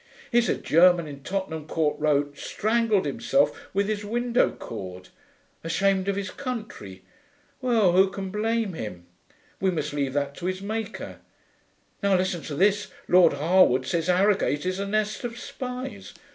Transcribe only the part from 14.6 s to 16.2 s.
is a nest of spies.